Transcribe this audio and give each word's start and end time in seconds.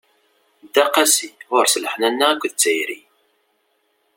Dda 0.65 0.85
qasi, 0.93 1.29
ɣur-s 1.49 1.75
leḥnana 1.83 2.25
akked 2.31 2.53
tayri. 2.55 2.99